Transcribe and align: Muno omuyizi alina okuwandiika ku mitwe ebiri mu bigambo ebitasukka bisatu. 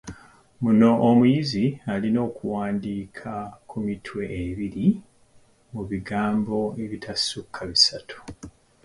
Muno 0.61 0.89
omuyizi 1.09 1.65
alina 1.93 2.19
okuwandiika 2.27 3.33
ku 3.69 3.77
mitwe 3.85 4.23
ebiri 4.45 4.87
mu 5.73 5.81
bigambo 5.89 6.57
ebitasukka 6.83 7.61
bisatu. 7.71 8.17